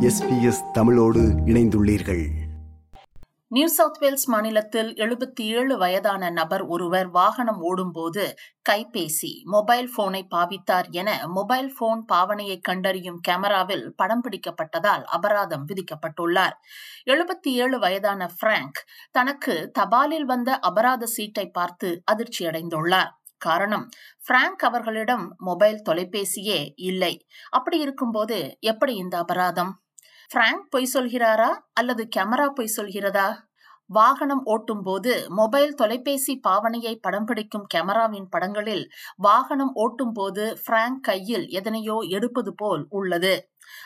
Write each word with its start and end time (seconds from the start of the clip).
SBS 0.00 0.70
தமிழோடு 0.72 1.20
இணைந்துள்ளீர்கள். 1.20 2.26
New 3.48 3.66
south 3.66 3.98
Wales 3.98 4.28
மாநிலத்தில் 4.28 4.94
எழுபத்தி 4.94 5.40
ஏழு 5.40 5.78
வயதான 5.78 6.30
நபர் 6.30 6.62
ஒருவர் 6.62 7.10
வாகனம் 7.10 7.60
ஓடும்போது 7.60 8.34
கைபேசி 8.70 9.42
மொபைல் 9.44 9.90
போனை 9.94 10.26
பாவித்தார் 10.30 10.90
என 10.90 11.26
மொபைல் 11.26 11.74
போன் 11.78 12.04
பாவனையை 12.12 12.60
கண்டறியும் 12.60 13.20
கேமராவில் 13.28 13.88
படம் 13.96 14.22
பிடிக்கப்பட்டதால் 14.24 15.02
அபராதம் 15.04 15.66
விதிக்கப்பட்டுள்ளார். 15.68 16.52
எழுபத்தி 17.06 17.48
ஏழு 17.48 17.78
வயதான 17.78 18.30
பிராங்க் 18.38 18.84
தனக்கு 19.10 19.70
தபாலில் 19.78 20.24
வந்த 20.24 20.58
அபராத 20.58 21.06
சீட்டை 21.06 21.50
பார்த்து 21.50 22.02
அதிர்ச்சியடைந்துள்ளார். 22.12 23.20
காரணம். 23.42 23.88
பிராங்க் 24.26 24.64
அவர்களிடம் 24.64 25.34
மொபைல் 25.38 25.82
தொலைபேசியே 25.82 26.72
இல்லை. 26.76 27.14
அப்படி 27.50 27.78
இருக்கும்போது 27.78 28.56
எப்படி 28.60 28.94
இந்த 28.94 29.18
அபராதம்? 29.18 29.72
பிராங்க் 30.28 30.70
பொய் 30.70 30.90
சொல்கிறாரா? 30.94 31.50
அல்லது 31.72 32.08
கேமரா 32.16 32.46
பொய் 32.48 32.74
சொல்கிறதா? 32.76 33.28
வாகனம் 33.98 34.42
ஓட்டும் 34.44 34.82
போது 34.82 35.12
மொபைல் 35.38 35.72
தொலைபேசி 35.74 36.34
பாவனையை 36.48 36.94
படம் 37.00 37.24
பிடிக்கும் 37.24 37.66
கேமராவின் 37.74 38.28
படங்களில் 38.30 38.84
வாகனம் 39.16 39.72
ஓட்டும் 39.84 40.12
போது 40.12 40.44
பிராங்க் 40.64 41.02
கையில் 41.02 41.46
எதனையோ 41.60 41.96
எடுப்பது 42.08 42.52
போல் 42.54 42.84
உள்ளது. 42.90 43.34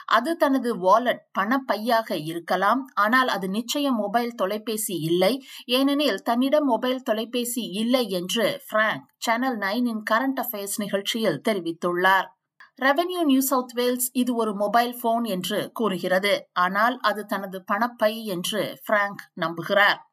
அது 0.06 0.30
தனது 0.36 0.70
வாலெட் 0.76 1.22
பணப்பையாக 1.38 2.08
இருக்கலாம். 2.30 2.82
ஆனால் 2.94 3.28
அது 3.28 3.46
நிச்சயம் 3.48 3.98
மொபைல் 4.04 4.32
தொலைபேசி 4.34 4.96
இல்லை. 5.10 5.32
ஏனெனில் 5.78 6.22
தன்னிடம் 6.22 6.68
மொபைல் 6.72 7.02
தொலைபேசி 7.02 7.64
இல்லை 7.82 8.04
என்று 8.20 8.46
Frank 8.70 9.04
channel 9.26 9.58
nine 9.58 10.02
current 10.10 10.40
affairs 10.44 10.78
நிகழ்ச்சியில் 10.84 11.42
தெரிவித்துள்ளார். 11.48 12.28
ரெவென்யூ 12.82 13.20
நியூ 13.24 13.40
சவுத் 13.40 13.72
வேல்ஸ் 13.74 14.08
இது 14.12 14.34
ஒரு 14.34 14.54
மொபைல் 14.54 14.96
போன் 15.00 15.24
என்று 15.24 15.70
கூறுகிறது. 15.72 16.48
ஆனால் 16.52 16.98
அது 17.00 17.26
தனது 17.26 17.64
பணப்பை 17.72 18.24
என்று 18.24 18.80
பிராங்க் 18.84 19.22
நம்புகிறார். 19.40 20.05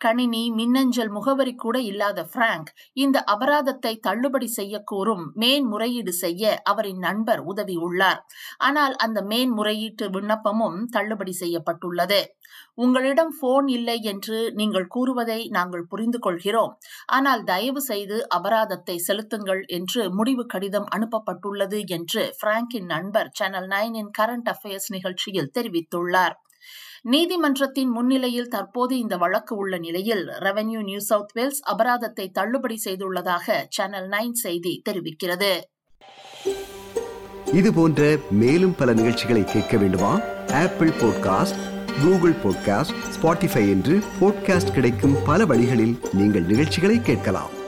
கணினி 0.00 0.40
மின்னஞ்சல் 0.50 1.10
முகவரி 1.10 1.52
கூட 1.54 1.76
இல்லாத 1.80 2.20
பிராங்க் 2.32 2.70
இந்த 2.96 3.18
அபராதத்தை 3.24 3.92
தள்ளுபடி 4.00 4.48
செய்ய 4.56 4.74
கோரும் 4.84 5.24
மேன்முறையீடு 5.36 6.12
செய்ய 6.14 6.42
அவரின் 6.64 7.00
நண்பர் 7.00 7.42
உதவியுள்ளார் 7.44 8.20
ஆனால் 8.58 8.94
அந்த 8.96 9.18
மேன்முறையீட்டு 9.30 10.06
விண்ணப்பமும் 10.16 10.78
தள்ளுபடி 10.88 11.34
செய்யப்பட்டுள்ளது. 11.34 12.20
உங்களிடம் 12.76 13.32
போன் 13.40 13.68
இல்லை 13.68 13.98
என்று 14.04 14.38
நீங்கள் 14.52 14.88
கூறுவதை 14.88 15.40
நாங்கள் 15.48 15.86
புரிந்து 15.86 16.18
கொள்கிறோம். 16.18 16.72
ஆனால் 17.08 17.42
தயவு 17.44 17.82
செய்து 17.82 18.18
அபராதத்தை 18.38 18.96
செலுத்துங்கள் 19.08 19.62
என்று 19.78 20.02
முடிவு 20.18 20.46
கடிதம் 20.46 20.88
அனுப்பப்பட்டுள்ளது 20.90 21.80
என்று 21.98 22.24
பிராங்கின் 22.42 22.90
நண்பர் 22.94 23.32
சேனல் 23.32 23.70
நைனின் 23.74 24.12
கரண்ட் 24.20 24.50
அஃபேர்ஸ் 24.54 24.90
நிகழ்ச்சியில் 24.96 25.54
தெரிவித்துள்ளார். 25.58 26.36
நீதிமன்றத்தின் 27.02 27.90
முன்னிலையில் 27.90 28.48
தற்போது 28.48 28.98
இந்த 28.98 29.16
வழக்கு 29.16 29.56
உள்ள 29.56 29.78
நிலையில் 29.78 30.26
ரெவென்யூ 30.26 30.82
நியூ 30.82 30.98
சவுத் 30.98 31.32
வேல்ஸ் 31.32 31.62
அபராதத்தை 31.62 32.30
தள்ளுபடி 32.30 32.80
செய்துள்ளதாக 32.84 33.64
சேனல் 33.68 34.08
நைன் 34.08 34.32
செய்தி 34.32 34.82
தெரிவிக்கிறது. 34.90 35.60
இது 37.52 37.72
போன்ற 37.72 38.16
மேலும் 38.30 38.74
பல 38.74 38.92
நிகழ்ச்சிகளை 38.92 39.44
கேட்க 39.44 39.76
வேண்டுமா? 39.76 40.20
Apple 40.52 40.88
podcast 40.88 41.74
Google 42.02 42.34
podcast 42.44 42.96
Spotify 43.16 43.68
என்று 43.68 43.98
பாட்காஸ்ட் 44.20 44.72
கிடைக்கும் 44.72 45.16
பல 45.24 45.46
வழிகளில் 45.46 45.98
நீங்கள் 46.12 46.42
நிகழ்ச்சிகளை 46.42 47.00
கேட்கலாம். 47.00 47.64